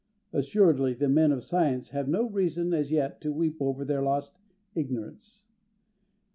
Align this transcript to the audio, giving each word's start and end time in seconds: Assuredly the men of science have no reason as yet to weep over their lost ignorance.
Assuredly 0.33 0.95
the 0.95 1.07
men 1.07 1.31
of 1.31 1.43
science 1.43 1.89
have 1.89 2.07
no 2.07 2.27
reason 2.27 2.73
as 2.73 2.91
yet 2.91 3.21
to 3.21 3.31
weep 3.31 3.57
over 3.59 3.85
their 3.85 4.01
lost 4.01 4.39
ignorance. 4.73 5.45